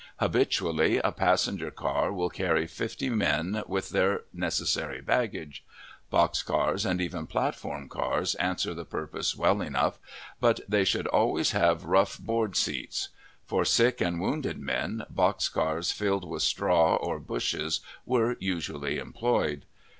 [0.17, 5.63] Habitually, a passenger car will carry fifty men with their necessary baggage.
[6.09, 9.99] Box cars, and even platform cars, answer the purpose well enough,
[10.39, 13.09] but they, should always have rough board seats.
[13.45, 19.65] For sick and wounded men, box cars filled with straw or bushes were usually employed.